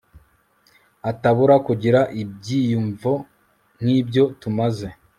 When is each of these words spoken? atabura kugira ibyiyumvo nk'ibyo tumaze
atabura 1.11 1.55
kugira 1.67 1.99
ibyiyumvo 2.21 3.11
nk'ibyo 3.81 4.23
tumaze 4.41 4.87